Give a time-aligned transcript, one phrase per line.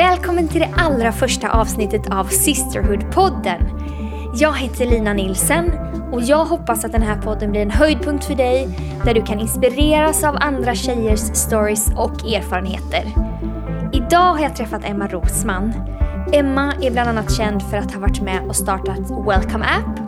[0.00, 3.60] Välkommen till det allra första avsnittet av Sisterhood-podden.
[4.34, 5.70] Jag heter Lina Nilsen
[6.12, 8.68] och jag hoppas att den här podden blir en höjdpunkt för dig
[9.04, 13.04] där du kan inspireras av andra tjejers stories och erfarenheter.
[13.92, 15.72] Idag har jag träffat Emma Rosman.
[16.32, 20.00] Emma är bland annat känd för att ha varit med och startat Welcome App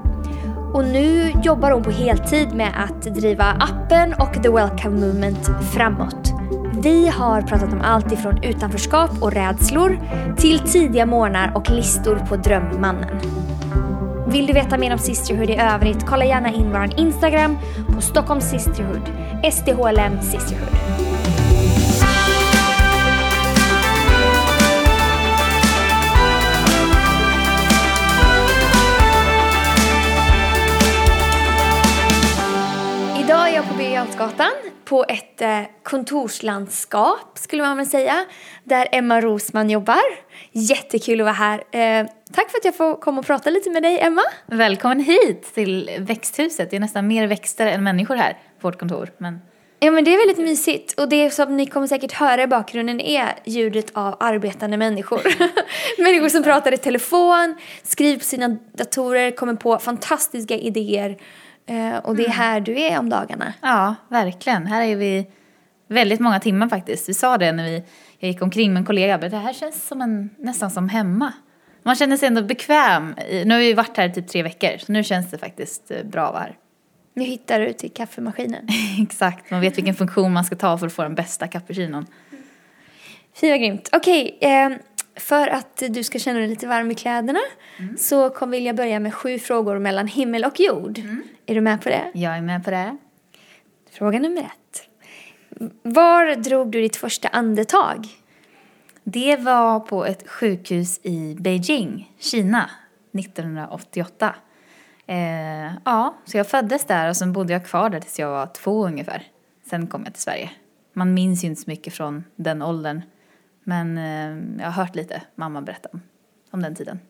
[0.74, 6.31] och nu jobbar hon på heltid med att driva appen och The Welcome Movement framåt.
[6.82, 10.00] Vi har pratat om allt ifrån utanförskap och rädslor
[10.36, 13.20] till tidiga morgnar och listor på drömmannen.
[14.26, 17.58] Vill du veta mer om Sisterhood i övrigt, kolla gärna in vår Instagram
[17.94, 19.10] på Stockholm Sisterhood,
[19.52, 21.11] SDHLM Sisterhood.
[34.02, 34.52] På Jarlsgatan
[34.84, 38.24] på ett eh, kontorslandskap skulle man väl säga.
[38.64, 40.02] Där Emma Rosman jobbar.
[40.52, 41.58] Jättekul att vara här.
[41.58, 44.22] Eh, tack för att jag får komma och prata lite med dig Emma.
[44.46, 46.70] Välkommen hit till växthuset.
[46.70, 49.10] Det är nästan mer växter än människor här på vårt kontor.
[49.18, 49.40] Men...
[49.78, 53.00] Ja men det är väldigt mysigt och det som ni kommer säkert höra i bakgrunden
[53.00, 55.22] är ljudet av arbetande människor.
[56.02, 61.18] människor som pratar i telefon, skriver på sina datorer, kommer på fantastiska idéer.
[61.66, 63.52] Eh, och det är här du är om dagarna.
[63.60, 64.66] Ja, verkligen.
[64.66, 65.26] Här är vi
[65.88, 67.08] väldigt många timmar faktiskt.
[67.08, 67.82] Vi sa det när vi,
[68.18, 69.18] jag gick omkring med en kollega.
[69.18, 71.32] Det här känns som en, nästan som hemma.
[71.82, 73.14] Man känner sig ändå bekväm.
[73.30, 75.90] i- Nu har vi varit här i typ tre veckor, så nu känns det faktiskt
[75.90, 76.56] eh, bra att vara här.
[77.14, 78.68] Nu hittar du till kaffemaskinen.
[79.02, 82.06] Exakt, man vet vilken funktion man ska ta för att få den bästa cappuccinon.
[83.40, 83.88] Fy vad grymt.
[83.92, 84.70] Okej, eh,
[85.16, 87.40] för att du ska känna dig lite varm i kläderna
[87.98, 90.98] så kom, vill jag börja med sju frågor mellan himmel och jord.
[91.46, 92.10] Är du med på det?
[92.14, 92.96] Jag är med på det.
[93.90, 94.88] Fråga nummer ett.
[95.82, 98.06] Var drog du ditt första andetag?
[99.04, 102.70] Det var på ett sjukhus i Beijing, Kina,
[103.18, 104.34] 1988.
[105.06, 108.46] Eh, ja, så jag föddes där och sen bodde jag kvar där tills jag var
[108.46, 109.26] två ungefär.
[109.70, 110.50] Sen kom jag till Sverige.
[110.92, 113.02] Man minns ju inte så mycket från den åldern.
[113.64, 116.00] Men eh, jag har hört lite mamma berätta om,
[116.50, 117.00] om den tiden.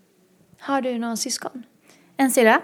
[0.58, 1.62] Har du någon syskon?
[2.16, 2.60] En syrra,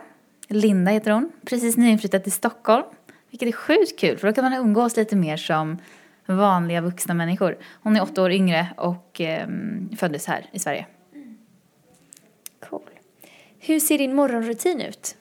[0.49, 2.85] Linda heter hon, precis nyinflyttad till Stockholm.
[3.31, 5.79] Vilket är sjukt kul för då kan man umgås lite mer som
[6.27, 7.59] vanliga vuxna människor.
[7.83, 9.49] Hon är åtta år yngre och eh,
[9.97, 10.87] föddes här i Sverige.
[12.69, 12.91] Cool.
[13.59, 15.17] Hur ser din morgonrutin ut?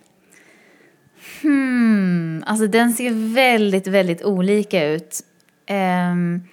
[1.42, 5.24] Hmm, alltså den ser väldigt, väldigt olika ut.
[5.70, 6.44] Um,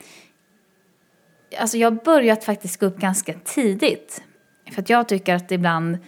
[1.59, 4.22] alltså jag har börjat faktiskt gå upp ganska tidigt.
[4.72, 5.98] För att jag tycker att ibland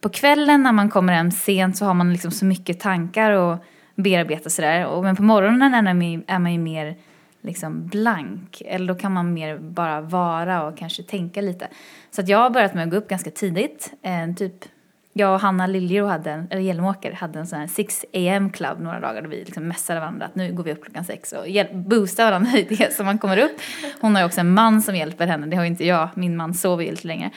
[0.00, 3.58] på kvällen när man kommer hem sent så har man liksom så mycket tankar och
[3.94, 5.02] bearbeta sådär.
[5.02, 6.96] Men på morgonen är man ju, är man ju mer
[7.40, 8.62] liksom blank.
[8.66, 11.68] Eller då kan man mer bara vara och kanske tänka lite.
[12.10, 13.92] Så att jag har börjat med att gå upp ganska tidigt.
[14.02, 14.64] Eh, typ
[15.18, 18.80] jag och Hanna Liljero hade, en, eller Hjälmåker, hade en sån här 6 am club
[18.80, 21.76] några dagar då vi liksom messade varandra att nu går vi upp klockan sex och
[21.76, 23.60] boostar varandra i det så man kommer upp.
[24.00, 26.36] Hon har ju också en man som hjälper henne, det har ju inte jag, min
[26.36, 27.30] man sover ju lite längre.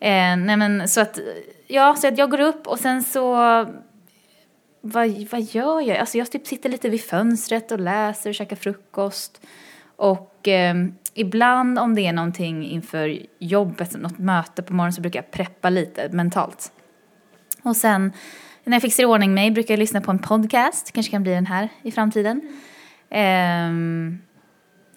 [0.00, 1.18] Eh, nej men så att,
[1.66, 3.34] ja, så att jag går upp och sen så
[4.80, 5.96] vad, vad gör jag?
[5.96, 9.46] Alltså jag typ sitter lite vid fönstret och läser och käkar frukost.
[9.96, 10.74] Och eh,
[11.14, 15.70] ibland om det är någonting inför jobbet, något möte på morgonen så brukar jag preppa
[15.70, 16.72] lite mentalt.
[17.62, 18.12] Och sen
[18.64, 21.32] när jag fixar i ordning mig brukar jag lyssna på en podcast, kanske kan bli
[21.32, 22.40] den här i framtiden.
[23.10, 24.18] Ehm,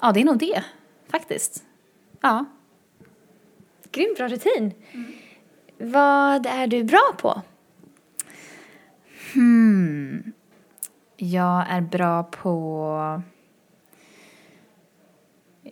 [0.02, 0.64] ja, det är nog det
[1.12, 1.64] faktiskt.
[2.22, 2.46] Ja.
[3.92, 4.74] Grymt bra rutin.
[5.78, 7.42] Vad är du bra på?
[9.34, 10.34] Hmm.
[11.18, 13.22] Jag är bra på...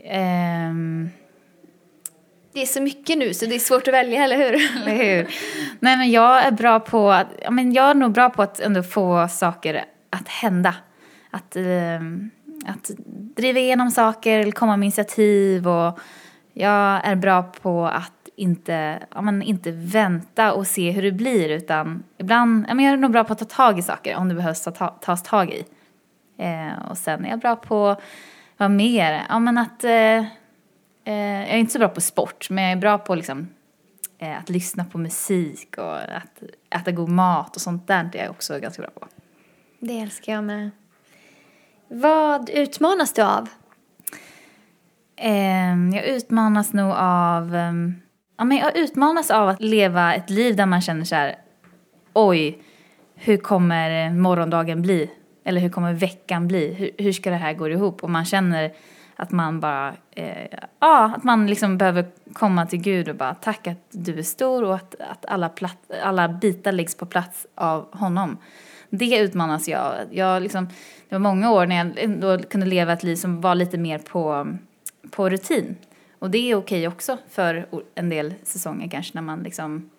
[0.03, 1.09] Ehm,
[2.53, 4.53] det är så mycket nu så det är svårt att välja, eller hur?
[4.81, 5.27] eller hur?
[5.79, 7.27] Nej, men jag är bra på att...
[7.43, 10.75] Ja, men jag är nog bra på att ändå få saker att hända.
[11.31, 12.01] Att, eh,
[12.65, 12.91] att
[13.35, 15.99] driva igenom saker, eller komma med initiativ och
[16.53, 21.49] jag är bra på att inte, ja, men inte vänta och se hur det blir
[21.49, 24.29] utan ibland, ja, men jag är nog bra på att ta tag i saker om
[24.29, 25.63] det behövs ta, tas tag i.
[26.37, 27.95] Eh, och sen är jag bra på,
[28.57, 29.23] vad mer?
[29.29, 30.25] Ja men att, eh,
[31.03, 33.47] eh, jag är inte så bra på sport men jag är bra på liksom
[34.17, 38.31] eh, att lyssna på musik och att äta god mat och sånt där är jag
[38.31, 39.07] också ganska bra på.
[39.79, 40.69] Det älskar jag med.
[41.87, 43.49] Vad utmanas du av?
[45.15, 47.55] Ehm, jag utmanas nog av...
[47.55, 47.95] ehm,
[48.37, 51.35] ja, men jag utmanas av att leva ett liv där man känner så här...
[52.13, 52.59] Oj,
[53.15, 55.11] hur kommer morgondagen bli?
[55.43, 56.73] Eller hur kommer veckan bli?
[56.73, 58.03] Hur, hur ska det här gå ihop?
[58.03, 58.73] Och man känner
[59.21, 63.67] att man bara, eh, ja, att man liksom behöver komma till Gud och bara tack
[63.67, 67.97] att du är stor och att, att alla, platt, alla bitar läggs på plats av
[67.97, 68.37] honom.
[68.89, 69.93] Det utmanas jag.
[70.11, 70.65] jag liksom,
[71.09, 73.99] det var många år när jag ändå kunde leva ett liv som var lite mer
[73.99, 74.47] på,
[75.11, 75.75] på rutin.
[76.19, 77.65] Och det är okej också för
[77.95, 79.89] en del säsonger kanske när man liksom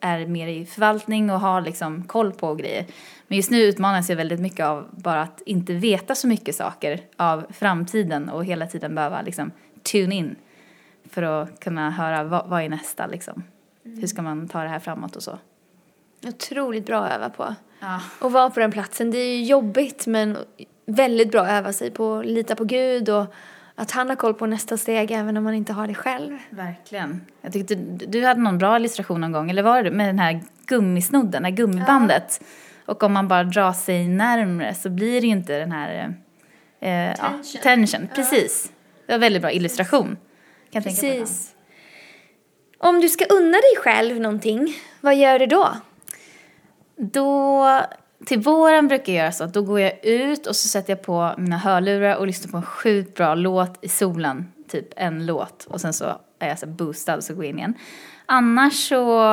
[0.00, 2.86] är mer i förvaltning och har liksom koll på grejer.
[3.28, 7.00] Men just nu utmanas jag väldigt mycket av bara att inte veta så mycket saker
[7.16, 9.52] av framtiden och hela tiden behöva liksom
[9.82, 10.36] tune in
[11.10, 13.42] för att kunna höra vad, vad är nästa liksom.
[13.82, 15.38] Hur ska man ta det här framåt och så.
[16.26, 17.54] Otroligt bra att öva på.
[17.80, 18.00] Ja.
[18.20, 20.36] Och vara på den platsen, det är ju jobbigt men
[20.86, 23.34] väldigt bra att öva sig på att lita på Gud och
[23.80, 26.38] att han har koll på nästa steg även om man inte har det själv.
[26.50, 27.20] Verkligen.
[27.40, 30.40] Jag tyckte du, hade någon bra illustration någon gång, eller var det med den här
[30.66, 32.40] gummisnodden, det här gummibandet?
[32.40, 32.46] Ja.
[32.92, 36.14] Och om man bara drar sig närmre så blir det ju inte den här
[36.80, 37.50] eh, tension.
[37.54, 38.08] Ja, tension.
[38.14, 38.72] Precis.
[39.06, 40.16] Det var en väldigt bra illustration.
[40.70, 41.54] Kan Precis.
[42.78, 45.76] Om du ska unna dig själv någonting, vad gör du då?
[46.96, 47.66] Då
[48.26, 51.02] till våren brukar jag göra så att då går jag ut och så sätter jag
[51.02, 54.52] på mina hörlurar och lyssnar på en sjukt bra låt i solen.
[54.68, 56.04] Typ en låt och sen så
[56.38, 57.74] är jag så boostad och så går jag in igen.
[58.26, 59.32] Annars så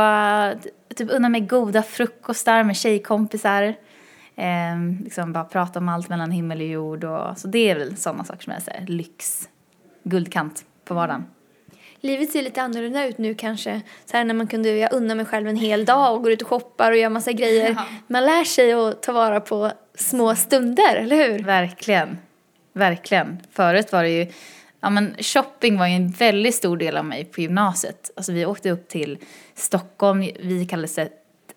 [0.95, 3.63] typ unnar mig goda frukostar med tjejkompisar.
[4.35, 7.97] Eh, liksom bara prata om allt mellan himmel och jord och så det är väl
[7.97, 9.49] sådana saker som är säger, lyx,
[10.03, 11.25] guldkant på vardagen
[12.01, 13.81] livet ser lite annorlunda ut nu kanske.
[14.05, 16.41] Så här när man kunde, jag unna mig själv en hel dag och går ut
[16.41, 17.69] och shoppar och gör massa grejer.
[17.69, 17.85] Ja.
[18.07, 21.43] Man lär sig att ta vara på små stunder, eller hur?
[21.43, 22.17] Verkligen.
[22.73, 23.41] Verkligen.
[23.51, 24.27] Förut var det ju,
[24.79, 28.11] ja men shopping var ju en väldigt stor del av mig på gymnasiet.
[28.15, 29.17] Alltså vi åkte upp till
[29.55, 31.09] Stockholm, vi kallades det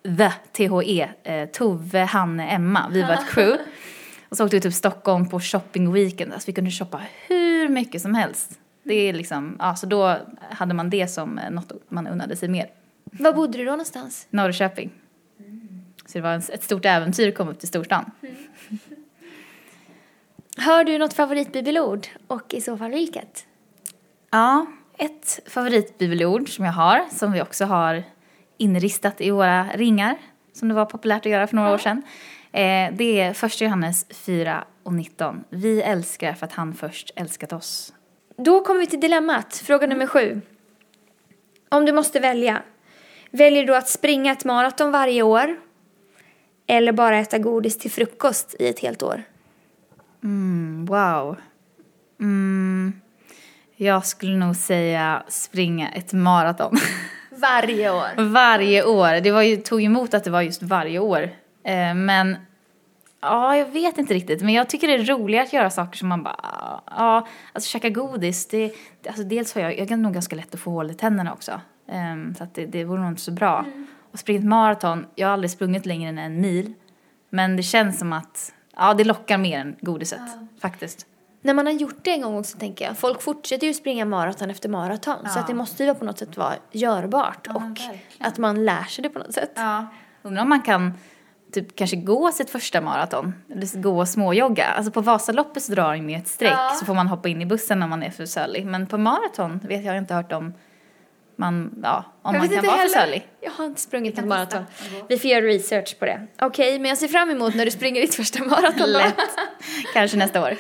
[0.03, 2.89] THE, THE, eh, Tove, Hanne, Emma.
[2.93, 3.59] Vi var ett crew.
[4.29, 6.33] Och så åkte vi till Stockholm på shopping weekend.
[6.33, 8.59] Alltså vi kunde shoppa hur mycket som helst.
[8.91, 10.17] Det är liksom, ja, så då
[10.51, 12.71] hade man det som eh, något man unnade sig mer.
[13.05, 14.27] Var bodde du då någonstans?
[14.31, 14.91] Norrköping.
[15.39, 15.85] Mm.
[16.07, 18.11] Så det var ett stort äventyr att komma upp till storstan.
[18.23, 18.37] Mm.
[20.57, 23.47] Har du något favoritbibelord och i så fall vilket?
[24.31, 24.67] Ja,
[24.99, 28.03] ett favoritbibelord som jag har, som vi också har
[28.57, 30.17] inristat i våra ringar,
[30.53, 31.75] som det var populärt att göra för några ja.
[31.75, 32.03] år sedan.
[32.53, 35.45] Eh, det är 1 Johannes 4 och 19.
[35.51, 37.93] Vi älskar för att han först älskat oss
[38.41, 40.41] då kommer vi till dilemmat, fråga nummer sju.
[41.69, 42.63] Om du måste välja,
[43.31, 45.57] väljer du att springa ett maraton varje år
[46.67, 49.23] eller bara äta godis till frukost i ett helt år?
[50.23, 51.37] Mm, wow.
[52.21, 52.93] Mm,
[53.77, 56.79] jag skulle nog säga springa ett maraton.
[57.31, 58.09] Varje år?
[58.33, 59.21] varje år.
[59.21, 61.23] Det var ju, tog emot att det var just varje år.
[61.65, 62.37] Eh, men
[63.21, 64.43] Ja, jag vet inte riktigt.
[64.43, 67.89] Men jag tycker det är roligare att göra saker som man bara, ja, alltså käka
[67.89, 68.49] godis.
[68.49, 68.73] Det,
[69.07, 71.61] alltså dels har jag, jag har nog ganska lätt att få hål i tänderna också.
[71.87, 73.59] Um, så att det, det vore nog inte så bra.
[73.59, 73.87] Mm.
[74.13, 76.75] Och springa ett maraton, jag har aldrig sprungit längre än en mil.
[77.31, 80.47] Men det känns som att, ja det lockar mer än godiset, ja.
[80.61, 81.07] faktiskt.
[81.43, 84.51] När man har gjort det en gång också tänker jag, folk fortsätter ju springa maraton
[84.51, 85.17] efter maraton.
[85.23, 85.29] Ja.
[85.29, 88.01] Så att det måste ju på något sätt vara görbart ja, och verkligen.
[88.19, 89.53] att man lär sig det på något sätt.
[89.55, 89.87] Ja,
[90.23, 90.93] undrar om man kan
[91.53, 93.35] typ kanske gå sitt första maraton.
[93.53, 94.67] Eller gå och småjogga.
[94.67, 96.75] Alltså på Vasaloppet så drar de ju ett streck ja.
[96.79, 98.67] så får man hoppa in i bussen om man är för sölig.
[98.67, 100.55] Men på maraton vet jag inte hört om
[101.37, 103.29] man, ja, om jag man kan vara för sölig.
[103.41, 104.65] Jag har inte sprungit ett maraton.
[105.09, 106.27] Vi får göra research på det.
[106.39, 109.17] Okej, okay, men jag ser fram emot när du springer ditt första maraton Lätt.
[109.95, 110.57] Kanske nästa år.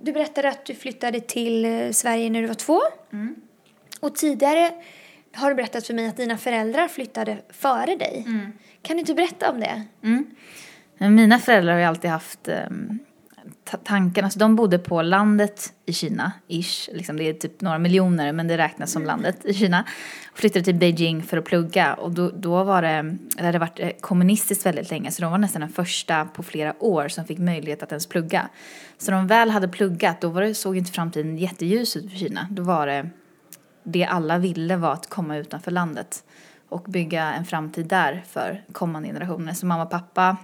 [0.00, 2.80] Du berättade att du flyttade till eh, Sverige när du var två.
[3.12, 3.34] Mm.
[4.00, 4.70] Och tidigare
[5.34, 8.24] har du berättat för mig att dina föräldrar flyttade före dig.
[8.26, 8.52] Mm.
[8.82, 9.82] Kan du inte berätta om det?
[10.02, 10.26] Mm.
[10.98, 12.98] Mina föräldrar har ju alltid haft um,
[13.84, 18.32] tanken, alltså de bodde på landet i Kina, ish, liksom det är typ några miljoner
[18.32, 19.84] men det räknas som landet i Kina.
[20.32, 23.80] Och flyttade till Beijing för att plugga och då, då var det, det hade varit
[23.80, 27.38] eh, kommunistiskt väldigt länge så de var nästan den första på flera år som fick
[27.38, 28.48] möjlighet att ens plugga.
[28.98, 32.46] Så de väl hade pluggat då var det, såg inte framtiden jätteljus ut för Kina.
[32.50, 33.10] Då var det,
[33.82, 36.24] det alla ville var att komma utanför landet
[36.72, 39.52] och bygga en framtid där för kommande generationer.
[39.52, 40.36] Så mamma och pappa,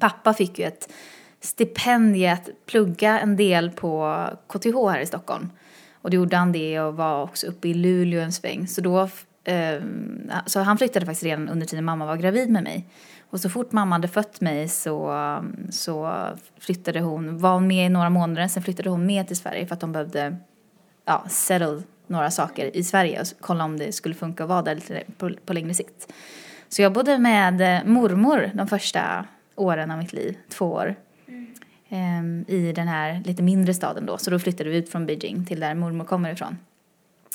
[0.00, 0.92] pappa fick ju ett
[1.40, 5.50] stipendium att plugga en del på KTH här i Stockholm.
[5.94, 8.66] Och då gjorde han det och var också uppe i Luleå en sväng.
[8.66, 9.08] Så då,
[9.44, 9.82] eh,
[10.46, 12.88] så han flyttade faktiskt redan under tiden mamma var gravid med mig.
[13.30, 15.14] Och så fort mamma hade fött mig så,
[15.70, 16.14] så
[16.58, 19.74] flyttade hon, var hon med i några månader, sen flyttade hon med till Sverige för
[19.74, 20.36] att de behövde
[21.04, 24.74] ja, settle några saker i Sverige och kolla om det skulle funka att vara där
[24.74, 26.12] lite på, på längre sikt.
[26.68, 30.94] Så jag bodde med mormor de första åren av mitt liv, två år.
[31.28, 31.46] Mm.
[31.88, 34.18] Ehm, I den här lite mindre staden då.
[34.18, 36.58] Så då flyttade vi ut från Beijing till där mormor kommer ifrån.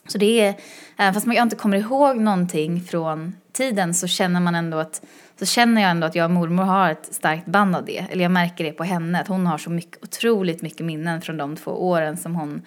[0.08, 0.56] Så det är,
[0.98, 5.02] även fast jag inte kommer ihåg någonting från tiden så känner man ändå att,
[5.40, 8.06] så känner jag ändå att jag och mormor har ett starkt band av det.
[8.12, 11.38] Eller jag märker det på henne, att hon har så mycket, otroligt mycket minnen från
[11.38, 12.62] de två åren som hon,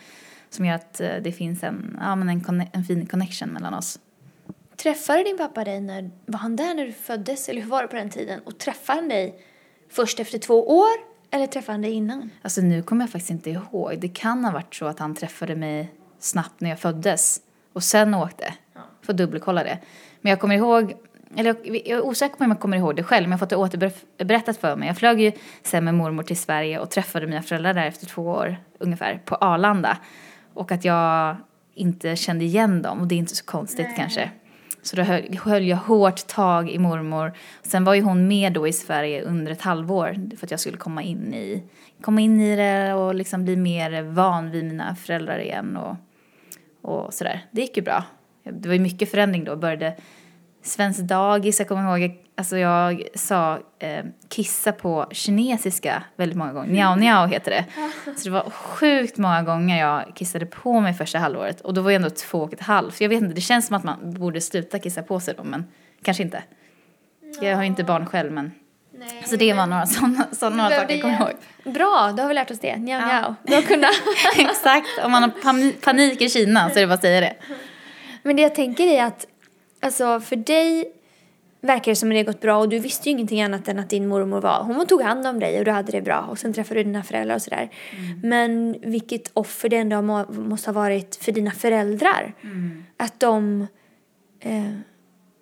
[0.55, 3.99] som gör att eh, det finns en, ja men en, en fin connection mellan oss.
[4.77, 7.89] Träffade din pappa dig när, var han där när du föddes eller hur var det
[7.89, 8.41] på den tiden?
[8.45, 9.35] Och träffade han dig
[9.91, 12.31] först efter två år eller träffade han dig innan?
[12.43, 13.99] Alltså nu kommer jag faktiskt inte ihåg.
[13.99, 17.41] Det kan ha varit så att han träffade mig snabbt när jag föddes
[17.73, 18.55] och sen åkte.
[18.75, 18.81] Ja.
[19.03, 19.79] Får dubbelkolla det.
[20.21, 20.95] Men jag kommer ihåg,
[21.37, 23.39] eller jag, jag är osäker på om jag kommer ihåg det själv, men jag har
[23.39, 24.89] fått det återberättat för mig.
[24.89, 25.33] Jag flög ju
[25.63, 29.35] sen med mormor till Sverige och träffade mina föräldrar där efter två år ungefär på
[29.35, 29.99] Arlanda.
[30.55, 31.37] Och att jag
[31.75, 33.97] inte kände igen dem och det är inte så konstigt Nej.
[33.97, 34.31] kanske.
[34.83, 37.33] Så då höll, jag hårt tag i mormor.
[37.63, 40.77] Sen var ju hon med då i Sverige under ett halvår för att jag skulle
[40.77, 41.63] komma in i,
[42.01, 45.97] komma in i det och liksom bli mer van vid mina föräldrar igen och,
[46.83, 47.47] och sådär.
[47.51, 48.05] Det gick ju bra.
[48.45, 49.57] Det var ju mycket förändring då.
[49.57, 49.97] Började
[50.63, 56.73] svensk dagis, jag kommer ihåg, alltså jag sa eh, kissa på kinesiska väldigt många gånger.
[56.73, 57.65] Njao njao heter det.
[58.17, 61.61] Så det var sjukt många gånger jag kissade på mig första halvåret.
[61.61, 63.01] Och då var jag ändå två och ett halvt.
[63.01, 65.65] Jag vet inte, det känns som att man borde sluta kissa på sig då, men
[66.03, 66.43] kanske inte.
[67.41, 68.53] Jag har ju inte barn själv, men
[68.95, 71.75] Nej, så det var några sådana, sådana saker jag kommer ihåg.
[71.75, 72.77] Bra, då har vi lärt oss det.
[72.77, 73.35] Njao njao.
[73.47, 73.89] Bra kunna.
[74.37, 77.35] Exakt, om man har panik i Kina så är det bara att säga det.
[78.23, 79.27] Men det jag tänker är att,
[79.81, 80.93] alltså för dig
[81.63, 83.79] verkar det som att det har gått bra och du visste ju ingenting annat än
[83.79, 86.39] att din mormor var, hon tog hand om dig och du hade det bra och
[86.39, 87.71] sen träffade du dina föräldrar och sådär.
[87.91, 88.21] Mm.
[88.23, 90.03] Men vilket offer det ändå
[90.33, 92.35] måste ha varit för dina föräldrar.
[92.43, 92.85] Mm.
[92.97, 93.67] Att de
[94.41, 94.73] eh,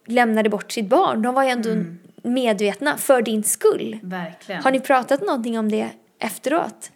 [0.06, 1.22] lämnade bort sitt barn.
[1.22, 1.98] De var ju ändå mm.
[2.22, 3.98] medvetna för din skull.
[4.02, 4.62] Verkligen.
[4.62, 6.92] Har ni pratat någonting om det efteråt?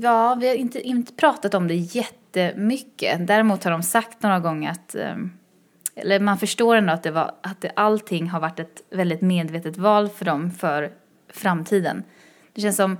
[0.00, 3.26] Ja, vi har inte, inte pratat om det jättemycket.
[3.26, 5.30] Däremot har de sagt några gånger att ehm,
[5.96, 9.76] eller man förstår ändå att, det var, att det, allting har varit ett väldigt medvetet
[9.76, 10.90] val för dem för
[11.32, 12.02] framtiden.
[12.52, 12.96] Det känns som,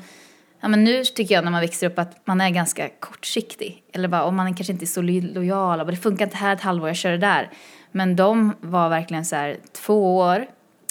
[0.61, 3.83] ja men nu tycker jag när man växer upp att man är ganska kortsiktig.
[3.93, 6.61] Eller bara, om man kanske inte är så lojal, och det funkar inte här ett
[6.61, 7.51] halvår, jag kör det där.
[7.93, 10.47] Men de var verkligen så här, två år,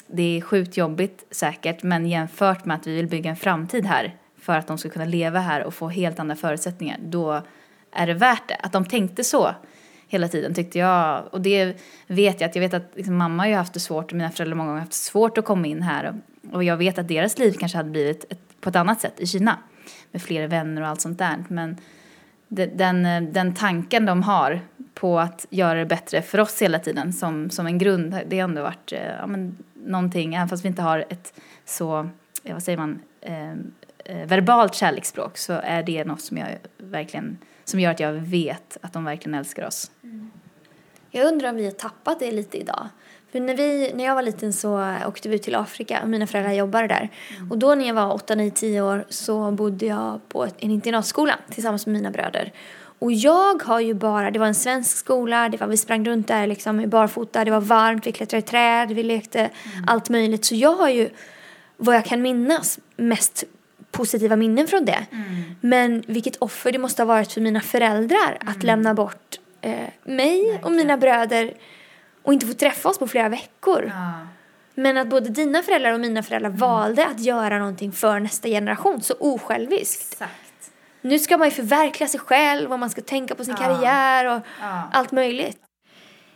[0.08, 4.16] det är sjukt jobbigt säkert, men jämfört med att vi vill bygga en framtid här
[4.40, 7.42] för att de ska kunna leva här och få helt andra förutsättningar, då
[7.92, 8.56] är det värt det.
[8.56, 9.56] Att de tänkte så
[10.14, 11.24] hela tiden tyckte jag.
[11.32, 11.76] Och det
[12.08, 14.32] vet jag att jag vet att liksom, mamma har ju haft det svårt och mina
[14.32, 16.22] föräldrar många gånger haft svårt att komma in här.
[16.52, 19.28] Och, jag vet att deras liv kanske hade blivit ett, på ett annat sätt i
[19.28, 19.58] Kina.
[20.12, 21.44] Med fler vänner och allt sånt där.
[21.48, 21.78] Men
[22.48, 24.62] den, den tanken de har
[24.94, 28.50] på att göra det bättre för oss hela tiden som, som en grund, det har
[28.50, 31.34] ändå varit eh, ja, men, någonting, även fast vi inte har ett
[31.66, 32.10] så,
[32.44, 33.52] eh, vad säger man, eh,
[34.06, 38.78] eh, verbalt kärleksspråk så är det något som jag verkligen som gör att jag vet
[38.82, 39.92] att de verkligen älskar oss.
[40.04, 40.32] Mm.
[41.12, 42.88] Jag undrar om vi har tappat det lite idag.
[43.32, 46.28] För när, vi, när jag var liten så åkte vi ut till Afrika och mina
[46.28, 47.10] föräldrar jobbade där.
[47.38, 47.52] Mm.
[47.52, 51.40] Och då när jag var 8, 9, 10 år så bodde jag på en internatskola
[51.50, 52.54] tillsammans med mina bröder.
[53.00, 56.28] Och jag har ju bara, det var en svensk skola, det var, vi sprang runt
[56.28, 59.86] där liksom barfota, det var varmt, vi klättrade i träd, vi lekte mm.
[59.88, 60.46] allt möjligt.
[60.46, 61.10] Så jag har ju,
[61.78, 63.44] vad jag kan minnas, mest
[63.94, 65.06] positiva minnen från det.
[65.12, 65.56] Mm.
[65.62, 68.54] Men vilket offer det måste ha varit för mina föräldrar mm.
[68.54, 69.72] att lämna bort eh,
[70.04, 70.64] mig Verkligen.
[70.64, 71.54] och mina bröder
[72.24, 73.92] och inte få träffa oss på flera veckor.
[73.96, 74.28] Ja.
[74.76, 76.60] Men att både dina föräldrar och mina föräldrar mm.
[76.60, 80.12] valde att göra någonting för nästa generation så osjälviskt.
[80.12, 80.72] Exakt.
[81.02, 83.66] Nu ska man ju förverkliga sig själv och man ska tänka på sin ja.
[83.66, 84.90] karriär och ja.
[84.92, 85.58] allt möjligt.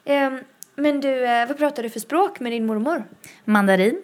[0.06, 0.40] Um,
[0.76, 3.04] men du, eh, vad pratar du för språk med din mormor?
[3.46, 4.02] Mandarin.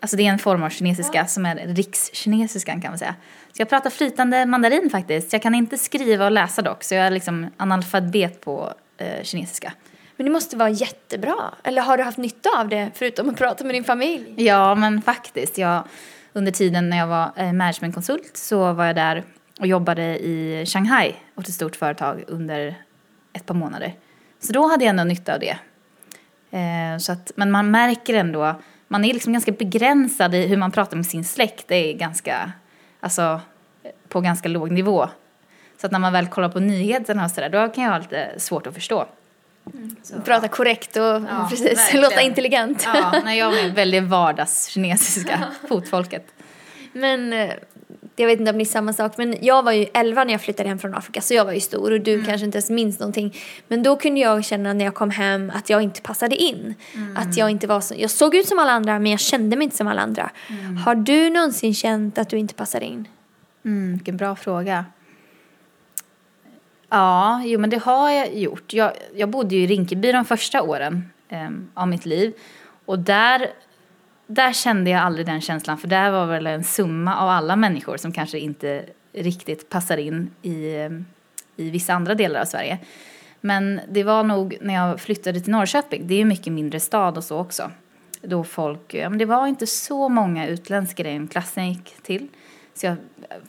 [0.00, 1.26] Alltså det är en form av kinesiska ja.
[1.26, 3.14] som är rikskinesiskan kan man säga.
[3.52, 5.32] Så jag pratar flytande mandarin faktiskt.
[5.32, 9.72] Jag kan inte skriva och läsa dock så jag är liksom analfabet på eh, kinesiska.
[10.16, 11.36] Men det måste vara jättebra.
[11.62, 14.34] Eller har du haft nytta av det förutom att prata med din familj?
[14.36, 15.58] Ja, men faktiskt.
[15.58, 15.84] Jag,
[16.32, 19.24] under tiden när jag var eh, managementkonsult så var jag där
[19.60, 22.74] och jobbade i Shanghai åt ett stort företag under
[23.32, 23.94] ett par månader.
[24.40, 25.58] Så då hade jag ändå nytta av det.
[26.58, 28.54] Eh, så att, men man märker ändå
[28.88, 31.68] man är liksom ganska begränsad i hur man pratar med sin släkt.
[31.68, 32.52] Det är ganska,
[33.00, 33.40] alltså
[34.08, 35.08] på ganska låg nivå.
[35.80, 38.34] Så att när man väl kollar på nyheterna och sådär, då kan jag ha lite
[38.38, 39.06] svårt att förstå.
[39.74, 39.96] Mm.
[40.24, 42.02] Prata korrekt och ja, precis, verkligen.
[42.04, 42.88] låta intelligent.
[42.94, 46.26] Ja, när jag är väldigt vardagskinesiska, fotfolket.
[46.92, 47.50] Men eh,
[48.16, 50.40] jag vet inte om det är samma sak, men jag var ju 11 när jag
[50.40, 52.98] flyttade hem från Afrika så jag var ju stor och du kanske inte ens minns
[52.98, 53.36] någonting.
[53.68, 56.74] Men då kunde jag känna när jag kom hem att jag inte passade in.
[57.16, 59.64] Att jag inte var så, jag såg ut som alla andra men jag kände mig
[59.64, 60.30] inte som alla andra.
[60.84, 63.08] Har du någonsin känt att du inte passade in?
[63.64, 64.84] Mm, vilken bra fråga.
[66.88, 68.72] Ja, jo men det har jag gjort.
[68.72, 72.32] Jag, jag bodde ju i Rinkeby de första åren eh, av mitt liv.
[72.84, 73.50] Och där,
[74.26, 77.96] där kände jag aldrig den känslan, för där var väl en summa av alla människor
[77.96, 80.90] som kanske inte riktigt passar in i, eh,
[81.56, 82.78] i vissa andra delar av Sverige.
[83.40, 87.16] Men det var nog när jag flyttade till Norrköping, det är ju mycket mindre stad
[87.16, 87.70] och så också.
[88.22, 92.02] Då folk, ja, men det var inte så många utländska i den klassen jag gick
[92.02, 92.28] till.
[92.74, 92.96] Så jag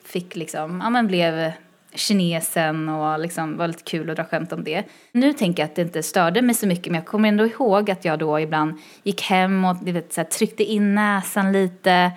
[0.04, 1.52] fick liksom, ja men blev
[1.96, 4.84] kinesen och liksom var lite kul att dra skämt om det.
[5.12, 7.92] Nu tänker jag att det inte störde mig så mycket men jag kommer ändå ihåg
[7.92, 12.12] att jag då ibland gick hem och du vet, så här, tryckte in näsan lite.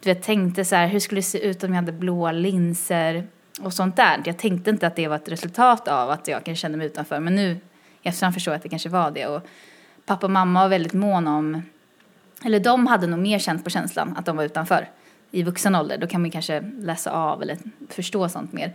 [0.00, 3.26] Du vet, tänkte så här, hur skulle det se ut om jag hade blåa linser
[3.62, 4.22] och sånt där.
[4.24, 7.20] Jag tänkte inte att det var ett resultat av att jag kanske kände mig utanför
[7.20, 7.58] men nu
[8.02, 9.26] i efterhand förstår jag att det kanske var det.
[9.26, 9.42] Och
[10.06, 11.62] pappa och mamma var väldigt måna om,
[12.44, 14.88] eller de hade nog mer känt på känslan att de var utanför
[15.30, 15.98] i vuxen ålder.
[15.98, 18.72] Då kan man kanske läsa av eller förstå sånt mer.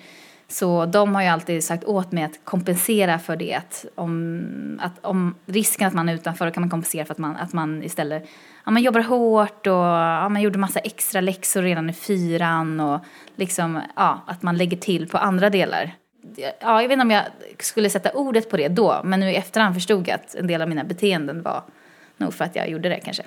[0.52, 3.54] Så de har ju alltid sagt åt mig att kompensera för det.
[3.54, 7.18] Att om, att om risken att man är utanför då kan man kompensera för att
[7.18, 8.30] man, att man istället
[8.66, 13.00] ja, man jobbar hårt och ja, man gjorde massa extra läxor redan i fyran och
[13.36, 15.92] liksom, ja, att man lägger till på andra delar.
[16.36, 17.24] Ja, jag vet inte om jag
[17.60, 20.62] skulle sätta ordet på det då, men nu i efterhand förstod jag att en del
[20.62, 21.64] av mina beteenden var
[22.18, 23.24] nog för att jag gjorde det kanske.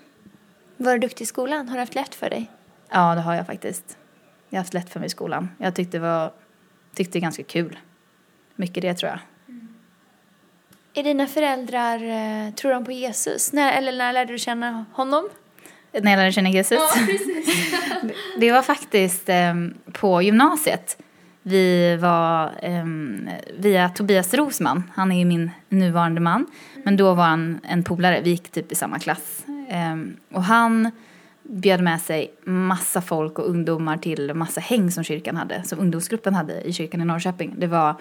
[0.76, 1.68] Var du duktig i skolan?
[1.68, 2.50] Har du haft lätt för dig?
[2.88, 3.96] Ja, det har jag faktiskt.
[4.48, 5.48] Jag har haft lätt för mig i skolan.
[5.58, 6.32] Jag tyckte det var
[6.94, 7.78] tyckte det var ganska kul.
[8.56, 9.18] Mycket det tror jag.
[10.94, 13.52] Är dina föräldrar, eh, tror de på Jesus?
[13.52, 15.28] När, eller när lärde du känna honom?
[15.92, 16.78] När jag lärde känna Jesus?
[16.78, 17.74] Ja, precis.
[18.38, 19.54] det var faktiskt eh,
[19.92, 21.02] på gymnasiet.
[21.42, 22.84] Vi var eh,
[23.58, 26.46] via Tobias Rosman, han är ju min nuvarande man.
[26.84, 29.44] Men då var han en polare, vi gick typ i samma klass.
[29.68, 29.96] Eh,
[30.36, 30.90] och han
[31.52, 36.34] bjöd med sig massa folk och ungdomar till massa häng som kyrkan hade, som ungdomsgruppen
[36.34, 37.54] hade i kyrkan i Norrköping.
[37.58, 37.94] Det var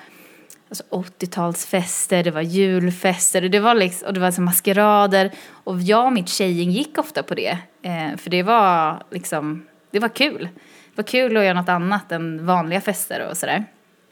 [0.69, 5.31] alltså 80-talsfester, det var julfester det var liksom, och det var alltså maskerader.
[5.49, 9.99] Och jag och mitt tjejgäng gick ofta på det, eh, för det var liksom, det
[9.99, 10.49] var kul.
[10.95, 13.65] Det var kul att göra något annat än vanliga fester och sådär.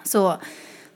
[0.04, 0.38] Så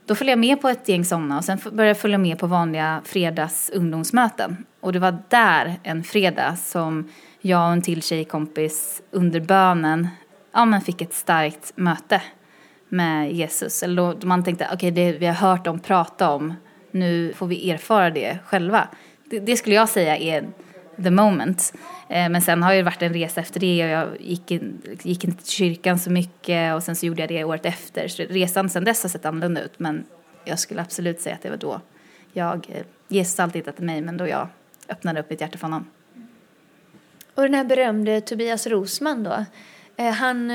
[0.05, 2.47] då följde jag med på ett gäng sådana och sen började jag följa med på
[2.47, 4.65] vanliga fredags ungdomsmöten.
[4.79, 7.09] Och det var där en fredag som
[7.41, 10.07] jag och en till tjejkompis under bönen
[10.53, 12.21] ja, men fick ett starkt möte
[12.89, 13.83] med Jesus.
[13.83, 16.53] Eller då man tänkte, okej, okay, det vi har hört dem prata om,
[16.91, 18.87] nu får vi erfara det själva.
[19.25, 20.47] Det, det skulle jag säga är
[21.03, 21.73] the moment.
[22.09, 25.23] Eh, men sen har det varit en resa efter det och jag gick, in, gick
[25.23, 28.07] inte till kyrkan så mycket och sen så gjorde jag det året efter.
[28.07, 30.05] Så resan sen dess har sett annorlunda ut men
[30.45, 31.81] jag skulle absolut säga att det var då
[32.33, 34.47] jag, eh, Jesus har alltid hittat mig men då jag
[34.89, 35.85] öppnade upp mitt hjärta för honom.
[37.35, 39.45] Och den här berömde Tobias Rosman då,
[39.97, 40.51] eh, han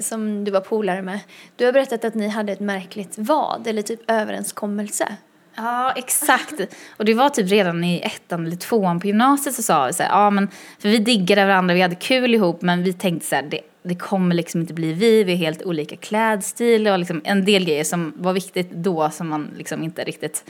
[0.00, 1.20] som du var polare med,
[1.56, 5.16] du har berättat att ni hade ett märkligt vad, eller typ överenskommelse.
[5.54, 6.60] Ja, exakt.
[6.96, 10.02] Och det var typ redan i ettan eller tvåan på gymnasiet så sa vi så
[10.02, 13.34] här, ja men, för vi diggade varandra, vi hade kul ihop, men vi tänkte så
[13.34, 17.20] här, det, det kommer liksom inte bli vi, vi har helt olika klädstil och liksom
[17.24, 20.44] en del grejer som var viktigt då som man liksom inte riktigt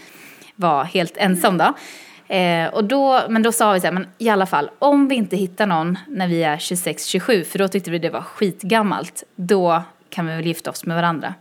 [0.57, 1.75] var helt ensam då.
[2.35, 5.15] Eh, och då, men då sa vi så här, men i alla fall, om vi
[5.15, 9.83] inte hittar någon när vi är 26-27, för då tyckte vi det var skitgammalt, då
[10.11, 11.35] kan vi väl gifta oss med varandra.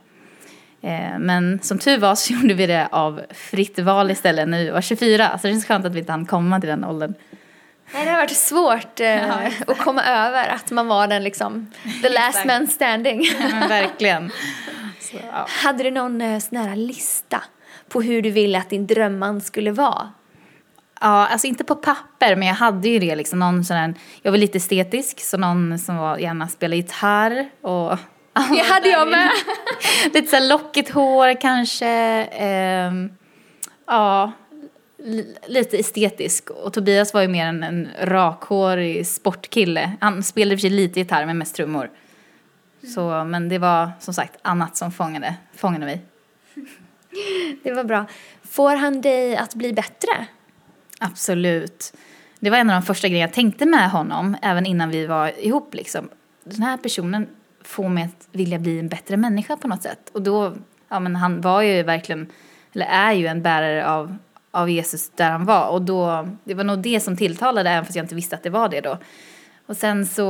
[0.81, 4.69] Eh, men som tur var så gjorde vi det av fritt val istället när vi
[4.69, 7.13] var 24, så det känns skönt att vi inte hann komma till den åldern.
[7.93, 12.09] Nej, det har varit svårt eh, att komma över att man var den liksom, the
[12.09, 13.21] last man standing.
[13.39, 14.31] Ja, verkligen.
[14.99, 15.45] Så, ja.
[15.63, 17.43] Hade du någon eh, sån här lista
[17.89, 20.11] på hur du ville att din drömman skulle vara?
[21.01, 23.39] Ja, alltså inte på papper, men jag hade ju det liksom.
[23.39, 27.97] Någon sån här, jag var lite estetisk, så någon som var, gärna spelade gitarr och...
[28.33, 29.29] Det hade jag med!
[30.13, 31.87] lite så lockigt hår kanske.
[32.31, 32.91] Eh,
[33.85, 34.31] ja,
[35.47, 36.49] lite estetisk.
[36.49, 39.91] Och Tobias var ju mer en, en rakhårig sportkille.
[39.99, 41.89] Han spelade för sig lite gitarr, men mest trummor.
[42.95, 46.01] Så, men det var som sagt annat som fångade, fångade mig.
[47.63, 48.05] Det var bra.
[48.43, 50.25] Får han dig att bli bättre?
[50.99, 51.93] Absolut.
[52.39, 55.39] Det var en av de första grejerna jag tänkte med honom, även innan vi var
[55.39, 55.73] ihop.
[55.73, 56.09] Liksom.
[56.43, 57.27] Den här personen
[57.63, 60.10] få mig att vilja bli en bättre människa på något sätt.
[60.13, 60.54] Och då,
[60.89, 62.32] ja men han var ju verkligen,
[62.74, 64.17] eller är ju en bärare av,
[64.52, 65.67] av Jesus där han var.
[65.67, 68.50] Och då, det var nog det som tilltalade, även fast jag inte visste att det
[68.50, 68.97] var det då.
[69.65, 70.21] Och sen så,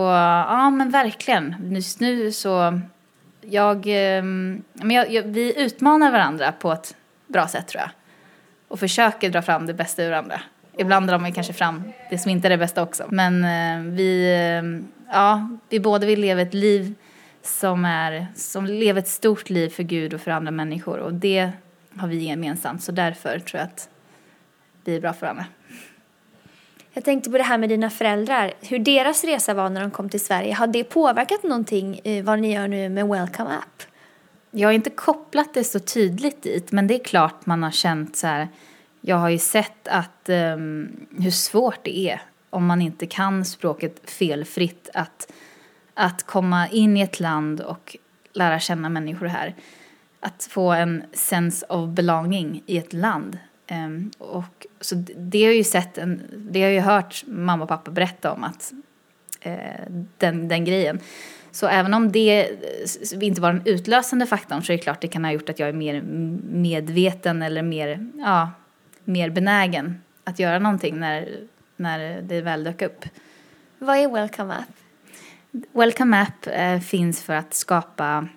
[0.48, 2.80] ja men verkligen, just nu så
[3.41, 6.96] jag, ehm, men jag, jag, vi utmanar varandra på ett
[7.28, 7.91] bra sätt tror jag.
[8.67, 10.41] Och försöker dra fram det bästa ur varandra.
[10.78, 13.06] Ibland drar man kanske fram det som inte är det bästa också.
[13.10, 16.96] Men eh, vi, ehm, ja, vi båda vill leva ett liv
[17.43, 20.97] som, är, som lever ett stort liv för Gud och för andra människor.
[20.97, 21.51] Och det
[21.95, 22.84] har vi gemensamt.
[22.84, 23.89] Så därför tror jag att
[24.84, 25.45] vi är bra för varandra.
[26.93, 28.54] Jag tänkte på det här med dina föräldrar.
[28.62, 30.54] Hur deras resa var när de kom till Sverige.
[30.54, 33.84] Har det påverkat någonting i vad ni gör nu med Welcome App?
[34.51, 38.15] Jag har inte kopplat det så tydligt dit, men det är klart man har känt
[38.15, 38.47] så här.
[39.01, 44.10] Jag har ju sett att um, hur svårt det är om man inte kan språket
[44.10, 45.32] felfritt att,
[45.93, 47.97] att komma in i ett land och
[48.34, 49.56] lära känna människor här.
[50.19, 53.39] Att få en sense of belonging i ett land.
[53.71, 57.63] Um, och, så det har jag ju sett, en, det har jag ju hört mamma
[57.63, 58.73] och pappa berätta om att
[59.45, 60.99] uh, den, den grejen.
[61.51, 62.49] Så även om det
[63.21, 65.69] inte var den utlösande faktorn så är det klart det kan ha gjort att jag
[65.69, 66.01] är mer
[66.51, 68.51] medveten eller mer, ja,
[69.04, 71.39] mer benägen att göra någonting när,
[71.75, 73.06] när det väl dök upp.
[73.77, 74.81] Vad är Welcome App?
[75.51, 78.27] Welcome App eh, finns för att skapa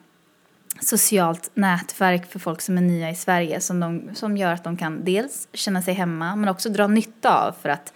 [0.80, 4.76] socialt nätverk för folk som är nya i Sverige som, de, som gör att de
[4.76, 7.92] kan dels känna sig hemma men också dra nytta av för att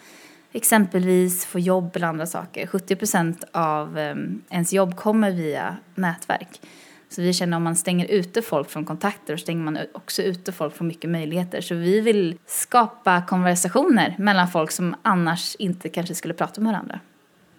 [0.52, 2.66] exempelvis få jobb eller andra saker.
[2.66, 2.96] 70
[3.52, 4.16] av eh,
[4.50, 6.60] ens jobb kommer via nätverk.
[7.08, 10.52] Så vi känner om man stänger ute folk från kontakter och stänger man också ute
[10.52, 11.60] folk från mycket möjligheter.
[11.60, 17.00] Så vi vill skapa konversationer mellan folk som annars inte kanske skulle prata med varandra.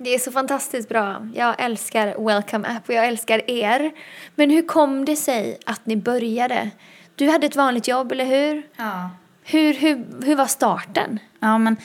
[0.02, 1.28] Det är så fantastiskt bra.
[1.34, 3.92] Jag älskar Welcome App och jag älskar er.
[4.36, 6.70] Men hur kom det sig att ni började?
[7.16, 8.64] Du hade ett vanligt jobb, eller hur?
[8.76, 9.10] Ja.
[9.44, 11.20] Hur, hur, hur var starten?
[11.40, 11.78] Ja, men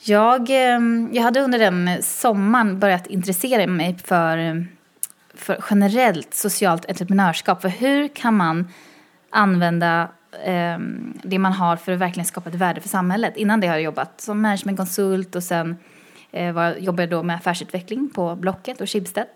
[0.00, 4.66] jag, ehm, jag hade under den sommaren börjat intressera mig för,
[5.34, 7.62] för generellt socialt entreprenörskap.
[7.62, 8.72] För hur kan man
[9.30, 10.08] använda
[10.44, 10.78] eh,
[11.22, 13.36] det man har för att verkligen skapa ett värde för samhället.
[13.36, 15.76] Innan det har jag jobbat som managementkonsult och sen
[16.32, 19.26] eh, var, jobbade då med affärsutveckling på Blocket och Schibsted.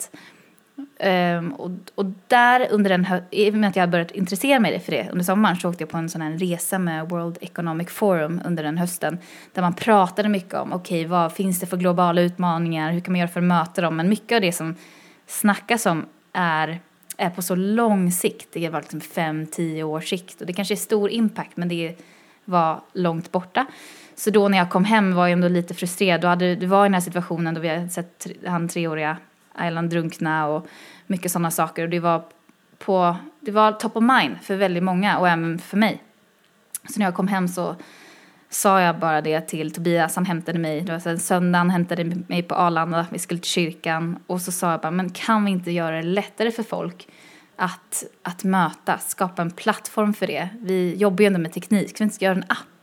[0.76, 4.92] Um, och, och, där under den, i och med att jag börjat intressera mig för
[4.92, 8.40] det under sommaren så åkte jag på en sån här resa med World Economic Forum
[8.44, 9.18] under den hösten
[9.52, 13.12] där man pratade mycket om okej okay, vad finns det för globala utmaningar, hur kan
[13.12, 14.74] man göra för att möta dem, men mycket av det som
[15.26, 16.80] snackas om är,
[17.16, 20.74] är på så lång sikt, det var liksom fem, tio års sikt och det kanske
[20.74, 21.94] är stor impact men det
[22.44, 23.66] var långt borta.
[24.16, 26.84] Så då när jag kom hem var jag ändå lite frustrerad, då hade, det var
[26.84, 29.16] i den här situationen då vi hade sett han treåriga
[29.66, 30.66] Island drunkna och
[31.06, 31.82] mycket sådana saker.
[31.82, 32.24] Och det var,
[32.78, 36.02] på, det var top of mind för väldigt många och även för mig.
[36.88, 37.76] Så när jag kom hem så
[38.48, 42.42] sa jag bara det till Tobias, han hämtade mig, det var sen söndagen, hämtade mig
[42.42, 45.70] på Arlanda, vi skulle till kyrkan och så sa jag bara, men kan vi inte
[45.70, 47.08] göra det lättare för folk
[47.56, 50.48] att, att mötas, skapa en plattform för det?
[50.60, 52.73] Vi jobbar ju ändå med teknik, kan vi inte göra en app?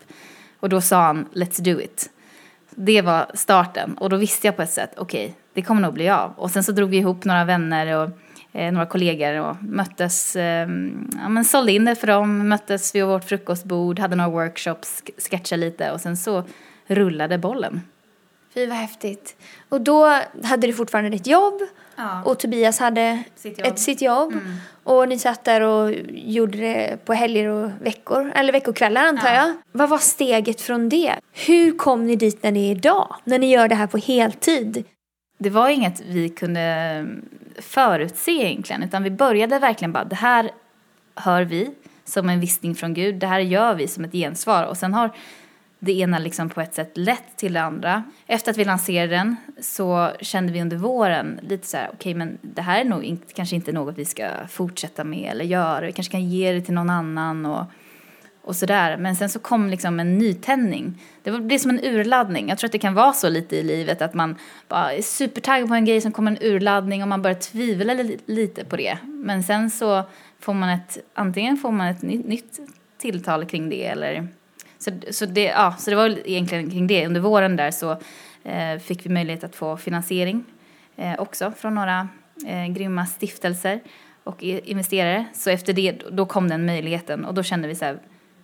[0.62, 2.10] Och då sa han, let's do it.
[2.70, 5.94] Det var starten och då visste jag på ett sätt, okej, okay, det kommer nog
[5.94, 6.34] bli av.
[6.38, 8.10] Och sen så drog vi ihop några vänner och
[8.52, 10.68] eh, några kollegor och möttes, eh,
[11.22, 15.62] ja men sålde in det för dem, möttes vid vårt frukostbord, hade några workshops, sketchade
[15.62, 16.44] lite och sen så
[16.88, 17.82] rullade bollen.
[18.54, 19.36] Fy vad häftigt.
[19.70, 21.62] Och då hade du fortfarande ditt jobb
[21.96, 22.24] ja.
[22.24, 23.60] och Tobias hade sitt.
[23.60, 24.32] Ett, sitt jobb.
[24.32, 24.54] Mm.
[24.84, 29.36] Och ni satt där och gjorde det på helger och veckor, eller veckokvällar antar ja.
[29.36, 29.54] jag.
[29.72, 31.16] Vad var steget från det?
[31.34, 33.16] Hur kom ni dit när ni är idag?
[33.24, 34.86] När ni gör det här på heltid?
[35.42, 37.06] det var inget vi kunde
[37.58, 40.52] förutse egentligen, utan vi började verkligen bara, det här
[41.16, 41.72] hör vi
[42.06, 45.12] som en viskning från Gud, det här gör vi som ett gensvar och sen har
[45.84, 48.04] det ena liksom på ett sätt lett till det andra.
[48.28, 52.16] Efter att vi lanserade den så kände vi under våren lite så här, okej okay,
[52.16, 55.86] men det här är nog in, kanske inte något vi ska fortsätta med eller göra,
[55.86, 57.66] vi kanske kan ge det till någon annan och
[58.44, 58.98] och sådär.
[58.98, 61.02] Men sen så kom liksom en nytändning.
[61.24, 62.50] Det blev som en urladdning.
[62.50, 64.36] Jag tror att det kan vara så lite i livet att man
[64.68, 67.94] bara är supertaggad på en grej, som kommer en urladdning och man börjar tvivla
[68.26, 68.98] lite på det.
[69.04, 70.04] Men sen så
[70.40, 72.60] får man ett, antingen får man ett nytt
[72.98, 74.28] tilltal kring det eller
[74.82, 77.06] så, så, det, ja, så det var egentligen kring det.
[77.06, 77.92] Under våren där så
[78.44, 80.44] eh, fick vi möjlighet att få finansiering
[80.96, 82.08] eh, också från några
[82.48, 83.80] eh, grymma stiftelser
[84.24, 85.26] och investerare.
[85.34, 88.00] Så efter det, då kom den möjligheten och då kände vi så här,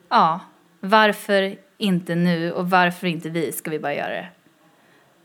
[0.10, 0.40] ja,
[0.80, 4.28] varför inte nu och varför inte vi ska vi bara göra det?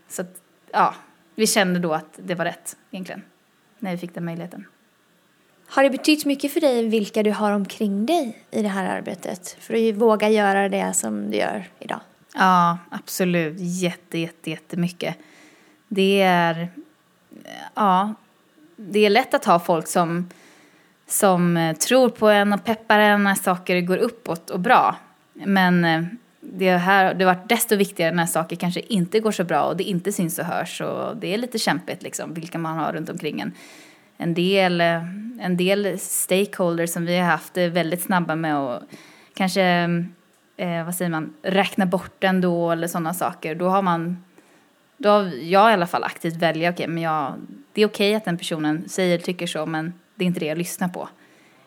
[0.07, 0.95] Så att, ja,
[1.35, 3.21] vi kände då att det var rätt egentligen,
[3.79, 4.65] när vi fick den möjligheten.
[5.73, 9.57] Har det betytt mycket för dig vilka du har omkring dig i det här arbetet?
[9.59, 11.99] För att våga göra det som du gör idag?
[12.35, 13.55] Ja, absolut.
[13.59, 15.15] Jätte, jätte, jättemycket.
[15.87, 16.69] Det är,
[17.73, 18.13] ja,
[18.75, 20.29] det är lätt att ha folk som
[21.07, 24.95] som eh, tror på en och peppar en när saker går uppåt och bra.
[25.33, 26.03] Men eh,
[26.39, 29.77] det, här, det har varit desto viktigare när saker kanske inte går så bra och
[29.77, 33.09] det inte syns och hörs och det är lite kämpigt liksom vilka man har runt
[33.09, 33.51] omkring en.
[34.23, 35.03] En del, eh,
[35.39, 38.83] en del stakeholders som vi har haft är väldigt snabba med att
[39.35, 39.63] kanske,
[40.57, 43.55] eh, vad säger man, räkna bort en då eller sådana saker.
[43.55, 44.23] Då har man,
[44.97, 47.33] då har jag i alla fall aktivt välja, okej, okay, men jag,
[47.73, 50.45] det är okej okay att den personen säger, tycker så, men det är inte det
[50.45, 51.09] jag lyssnar på.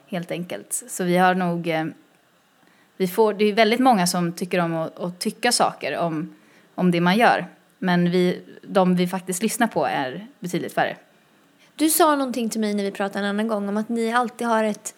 [0.06, 0.84] Helt enkelt.
[0.88, 1.84] Så vi har nog eh,
[2.96, 6.34] vi får, det är väldigt många som tycker om att, att, tycka saker om,
[6.74, 7.46] om det man gör.
[7.78, 10.96] Men vi, de vi faktiskt lyssnar på är betydligt färre.
[11.76, 14.46] Du sa någonting till mig när vi pratade en annan gång om att ni alltid
[14.46, 14.94] har ett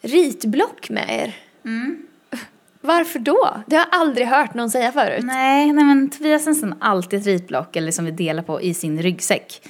[0.00, 1.36] ritblock med er.
[1.64, 2.06] Mm.
[2.80, 3.62] Varför då?
[3.66, 5.24] Det har jag aldrig hört någon säga förut.
[5.24, 8.74] Nej, nej men Tobias har nästan alltid ett ritblock eller som vi delar på i
[8.74, 9.68] sin ryggsäck.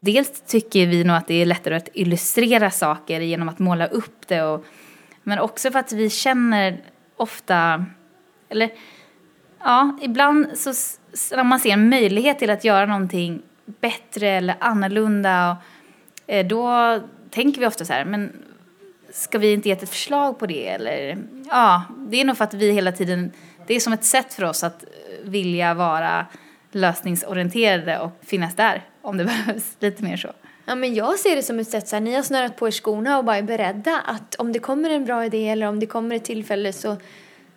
[0.00, 4.28] Dels tycker vi nog att det är lättare att illustrera saker genom att måla upp
[4.28, 4.64] det och,
[5.22, 6.80] men också för att vi känner
[7.16, 7.84] ofta,
[8.48, 8.70] eller
[9.60, 10.72] ja, ibland så
[11.36, 13.42] när man ser en möjlighet till att göra någonting
[13.80, 15.56] bättre eller annorlunda, eh,
[16.28, 18.32] Eh, då tänker vi ofta så här, men
[19.12, 20.68] ska vi inte ge ett förslag på det?
[20.68, 21.18] Eller,
[21.50, 23.32] ja, det är nog för att vi hela tiden,
[23.66, 24.88] det är som ett sätt för oss att eh,
[25.22, 26.26] vilja vara
[26.72, 30.28] lösningsorienterade och finnas där om det behövs lite mer så.
[30.64, 32.70] Ja, men jag ser det som ett sätt så här, ni har snörat på er
[32.70, 35.86] skorna och bara är beredda att om det kommer en bra idé eller om det
[35.86, 36.96] kommer ett tillfälle så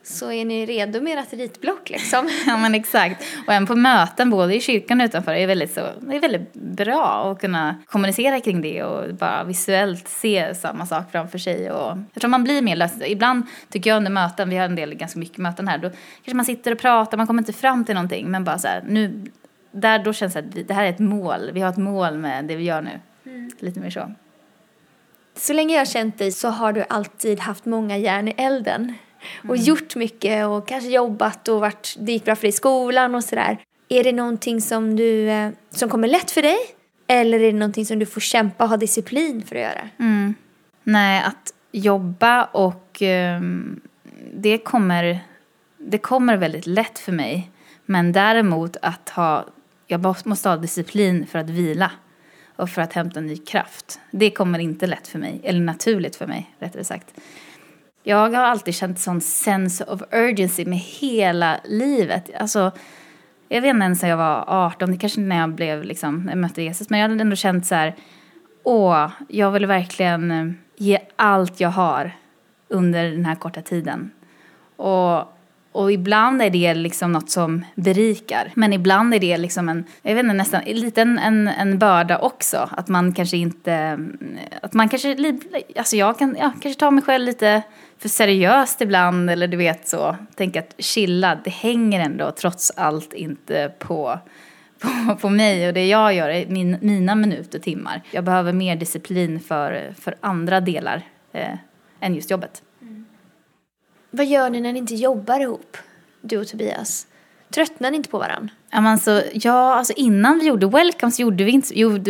[0.04, 2.30] så är ni redo med ert ritblock liksom.
[2.48, 3.24] ja men exakt.
[3.48, 6.54] Och även på möten både i kyrkan och utanför är väldigt, så, det är väldigt
[6.54, 11.72] bra att kunna kommunicera kring det och bara visuellt se samma sak framför sig.
[11.72, 12.94] Och jag tror man blir mer lös.
[13.06, 16.34] Ibland tycker jag under möten, vi har en del ganska mycket möten här, då kanske
[16.34, 19.26] man sitter och pratar, man kommer inte fram till någonting men bara så här, nu,
[19.72, 22.46] där då känns det att det här är ett mål, vi har ett mål med
[22.46, 23.00] det vi gör nu.
[23.26, 23.52] Mm.
[23.60, 24.12] Lite mer så.
[25.36, 28.94] Så länge jag har känt dig så har du alltid haft många järn i elden
[29.38, 29.62] och mm.
[29.62, 33.24] gjort mycket och kanske jobbat och varit, det gick bra för dig i skolan och
[33.24, 33.58] sådär.
[33.90, 36.58] Är det någonting som, du, eh, som kommer lätt för dig?
[37.08, 39.90] Eller är det någonting som du får kämpa och ha disciplin för att göra?
[40.00, 40.36] Mm.
[40.84, 43.82] Nej, att jobba och um,
[44.34, 45.20] det, kommer,
[45.78, 47.52] det kommer väldigt lätt för mig.
[47.86, 49.46] Men däremot att ha,
[49.88, 51.92] jag måste ha disciplin för att vila
[52.56, 54.00] och för att hämta ny kraft.
[54.12, 57.14] Det kommer inte lätt för mig, eller naturligt för mig rättare sagt.
[58.04, 62.30] Jag har alltid känt sån sense of urgency med hela livet.
[62.40, 62.72] Alltså,
[63.50, 66.38] jag vet inte ens när jag var 18, det kanske när jag blev liksom, jag
[66.38, 67.96] mötte Jesus, men jag hade ändå känt så här,
[68.64, 72.12] åh, jag vill verkligen eh, ge allt jag har
[72.68, 74.12] under den här korta tiden.
[74.76, 75.38] Och
[75.72, 78.52] och ibland är det liksom något som berikar.
[78.54, 82.18] Men ibland är det liksom en, jag vet inte, nästan lite en, en, en börda
[82.18, 82.70] också.
[82.72, 84.00] Att man kanske inte,
[84.62, 85.38] att man kanske,
[85.76, 87.62] alltså jag kan ja, kanske ta mig själv lite
[88.00, 89.30] för seriöst ibland.
[89.30, 94.20] Eller du vet så, Tänk att chilla, det hänger ändå trots allt inte på
[94.82, 98.02] på, på mig och det jag gör är min, mina minuter, och timmar.
[98.12, 101.58] Jag behöver mer disciplin för, för andra delar eh,
[102.00, 102.62] än just jobbet.
[104.12, 105.78] Vad gör ni när ni inte jobbar ihop,
[106.22, 107.08] du och Tobias?
[107.54, 108.50] Tröttnar ni inte på varandra?
[108.72, 112.04] Alltså, ja, alltså innan vi gjorde Welcome så gjorde vi inte, jo,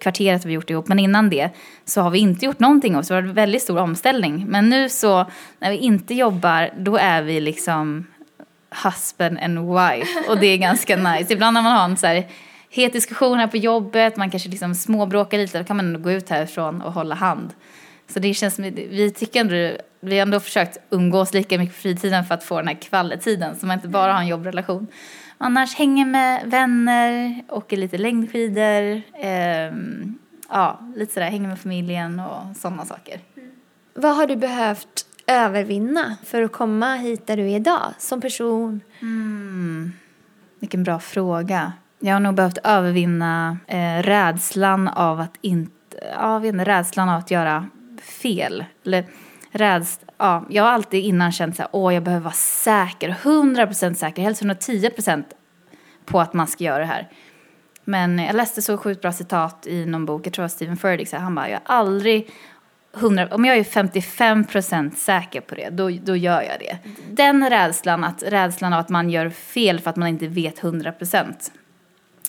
[0.00, 1.50] kvarteret har vi gjort ihop, men innan det
[1.84, 4.46] så har vi inte gjort någonting ihop, så det var en väldigt stor omställning.
[4.48, 5.26] Men nu så,
[5.58, 8.06] när vi inte jobbar, då är vi liksom
[8.84, 11.32] husband and wife och det är ganska nice.
[11.32, 12.26] Ibland när man har en så här
[12.70, 16.28] het diskussion här på jobbet, man kanske liksom småbråkar lite, då kan man gå ut
[16.28, 17.52] härifrån och hålla hand.
[18.08, 21.80] Så det känns som, vi tycker ändå, vi har ändå försökt umgås lika mycket på
[21.80, 24.86] fritiden för att få den här kvalitetiden så man inte bara har en jobbrelation.
[25.38, 29.72] Annars hänger med vänner, åker lite längdskidor, eh,
[30.48, 33.20] ja, lite sådär, hänger med familjen och sådana saker.
[33.36, 33.50] Mm.
[33.94, 38.80] Vad har du behövt övervinna för att komma hit där du är idag som person?
[39.00, 39.92] Mm.
[40.60, 41.72] Vilken bra fråga.
[41.98, 45.72] Jag har nog behövt övervinna eh, rädslan av att inte,
[46.12, 47.68] ja, rädslan av att göra
[48.04, 48.64] fel.
[48.84, 49.04] Eller
[49.50, 53.94] räds, ja, jag har alltid innan känt så här, åh jag behöver vara säker, 100%
[53.94, 55.24] säker, helst 110%
[56.04, 57.08] på att man ska göra det här.
[57.84, 60.76] Men jag läste så sjukt bra citat i någon bok, jag tror det var Stephen
[60.76, 62.30] Furtick, så han bara, jag har aldrig
[62.96, 66.78] 100, om jag är 55% säker på det, då, då gör jag det.
[67.10, 71.50] Den rädslan, att, rädslan av att man gör fel för att man inte vet 100%,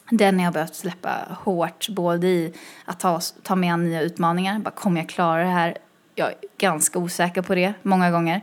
[0.09, 2.53] den har jag behövt släppa hårt, både i
[2.85, 5.77] att ta, ta med nya utmaningar, bara kommer jag klara det här?
[6.15, 8.41] Jag är ganska osäker på det många gånger.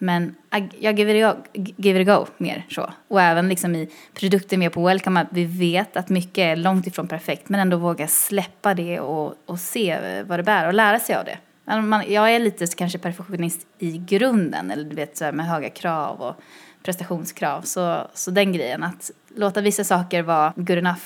[0.00, 0.34] Men
[0.78, 2.92] jag give it, a go, give it a go mer så.
[3.08, 6.86] Och även liksom i produkter mer på Welcome Up, vi vet att mycket är långt
[6.86, 10.98] ifrån perfekt men ändå våga släppa det och, och se vad det bär och lära
[10.98, 15.16] sig av det alltså, man, jag är lite kanske perfektionist i grunden, eller du vet
[15.16, 16.36] så här med höga krav och
[16.82, 17.62] prestationskrav.
[17.62, 21.02] Så, så den grejen, att låta vissa saker vara good enough.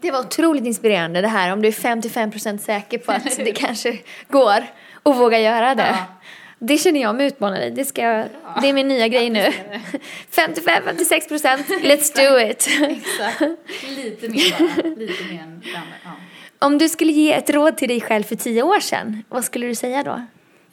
[0.00, 3.98] Det var otroligt inspirerande det här om du är 55% säker på att det kanske
[4.28, 4.66] går
[5.02, 5.96] och våga göra det.
[5.98, 6.04] Ja.
[6.58, 7.70] Det känner jag mig utmanad i.
[7.70, 8.60] Det, ska jag, ja.
[8.60, 9.52] det är min nya grej nu.
[10.30, 12.68] 55-56 procent, let's do it.
[12.82, 13.40] Exakt.
[13.96, 14.88] Lite mer bara.
[14.96, 15.62] Lite mer än
[16.04, 16.10] ja.
[16.58, 19.66] Om du skulle ge ett råd till dig själv för tio år sedan, vad skulle
[19.66, 20.22] du säga då?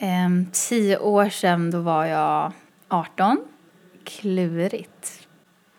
[0.06, 2.52] Um, tio år sedan, då var jag
[2.88, 3.38] 18.
[4.06, 5.28] Klurigt.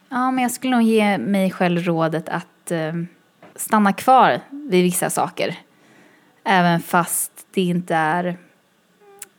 [0.09, 2.93] Ja, men jag skulle nog ge mig själv rådet att eh,
[3.57, 5.59] stanna kvar vid vissa saker.
[6.45, 8.39] Även fast det inte är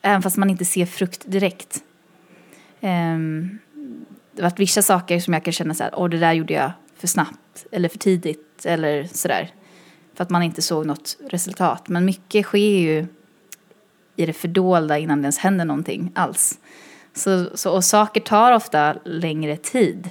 [0.01, 1.83] Även fast man inte ser frukt direkt.
[2.79, 3.17] Eh,
[4.31, 6.53] det har varit vissa saker som jag kan känna så här, åh det där gjorde
[6.53, 9.51] jag för snabbt eller för tidigt eller sådär.
[10.13, 11.87] För att man inte såg något resultat.
[11.87, 13.07] Men mycket sker ju
[14.15, 16.59] i det fördolda innan det ens händer någonting alls.
[17.17, 20.09] Så, så, och saker tar ofta längre tid.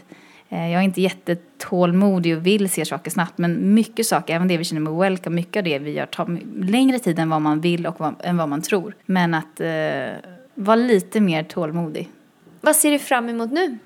[0.49, 4.57] Eh, jag är inte jättetålmodig och vill se saker snabbt men mycket saker, även det
[4.57, 7.61] vi känner med welcome, mycket av det vi gör tar längre tid än vad man
[7.61, 8.95] vill och vad, än vad man tror.
[9.07, 12.11] Men att eh, vara lite mer tålmodig.
[12.61, 13.79] Vad ser du fram emot nu?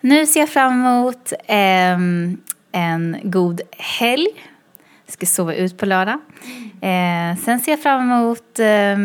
[0.00, 1.98] Nu ser jag fram emot eh,
[2.72, 4.28] en god helg.
[5.06, 6.18] Jag ska sova ut på lördag.
[6.80, 8.96] Eh, sen ser jag fram emot eh,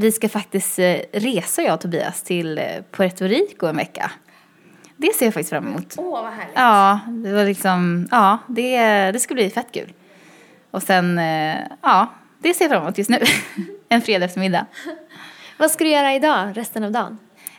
[0.00, 4.10] vi ska faktiskt eh, resa jag och Tobias till Puerto Rico en vecka.
[4.96, 5.94] Det ser jag faktiskt fram emot.
[5.98, 6.54] Åh, vad härligt.
[6.54, 8.80] Ja, det var liksom, ja, det,
[9.12, 9.92] det ska bli fett kul.
[10.70, 13.18] Och sen, eh, ja, det ser jag fram emot just nu.
[13.88, 14.66] en fredag eftermiddag.
[15.58, 17.18] vad ska du göra idag, resten av dagen?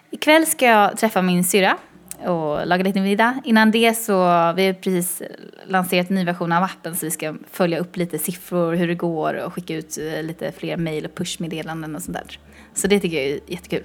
[0.09, 1.77] Ikväll ska jag träffa min syra
[2.25, 3.41] och laga lite middag.
[3.43, 4.13] Innan det så,
[4.55, 5.21] vi har precis
[5.67, 8.95] lanserat en ny version av appen så vi ska följa upp lite siffror, hur det
[8.95, 12.39] går och skicka ut eh, lite fler mejl och pushmeddelanden och sånt där.
[12.73, 13.83] Så det tycker jag är jättekul.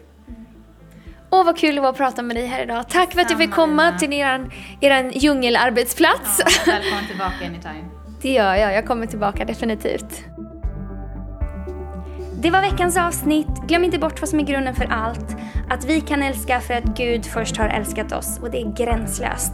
[1.30, 2.88] Åh vad kul det var att prata med dig här idag.
[2.88, 6.38] Tack för att du fick komma till eran, eran djungelarbetsplats.
[6.38, 7.84] Ja, välkommen tillbaka anytime.
[8.22, 10.24] Det gör jag, jag kommer tillbaka definitivt.
[12.44, 13.48] Det var veckans avsnitt.
[13.66, 15.36] Glöm inte bort vad som är grunden för allt.
[15.70, 19.52] Att vi kan älska för att Gud först har älskat oss och det är gränslöst.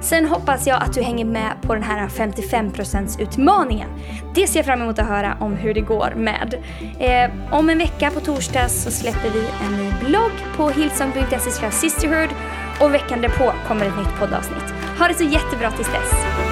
[0.00, 3.88] Sen hoppas jag att du hänger med på den här 55% utmaningen.
[4.34, 6.54] Det ser jag fram emot att höra om hur det går med.
[6.98, 12.30] Eh, om en vecka på torsdag så släpper vi en ny blogg på hillsong.se sisterhood
[12.80, 14.74] och veckan därpå kommer ett nytt poddavsnitt.
[14.98, 16.51] Ha det så jättebra tills dess.